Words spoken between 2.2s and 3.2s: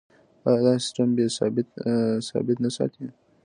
ثابت نه ساتي؟